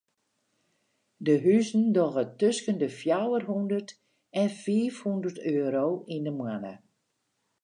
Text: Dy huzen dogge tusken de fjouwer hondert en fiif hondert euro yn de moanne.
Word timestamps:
Dy 1.25 1.35
huzen 1.45 1.83
dogge 1.95 2.23
tusken 2.39 2.77
de 2.81 2.89
fjouwer 2.99 3.43
hondert 3.51 3.89
en 4.41 4.49
fiif 4.61 4.95
hondert 5.05 5.37
euro 5.55 5.85
yn 6.13 6.25
de 6.27 6.33
moanne. 6.37 6.73